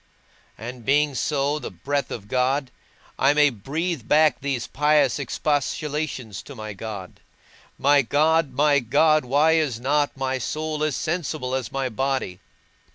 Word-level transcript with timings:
And 0.57 0.83
being 0.83 1.13
so, 1.13 1.59
the 1.59 1.69
breath 1.69 2.09
of 2.09 2.27
God, 2.27 2.71
I 3.19 3.35
may 3.35 3.51
breathe 3.51 4.07
back 4.07 4.41
these 4.41 4.65
pious 4.65 5.19
expostulations 5.19 6.41
to 6.45 6.55
my 6.55 6.73
God: 6.73 7.19
My 7.77 8.01
God, 8.01 8.51
my 8.51 8.79
God, 8.79 9.23
why 9.25 9.51
is 9.51 9.79
not 9.79 10.17
my 10.17 10.39
soul 10.39 10.83
as 10.83 10.95
sensible 10.95 11.53
as 11.53 11.71
my 11.71 11.87
body? 11.87 12.39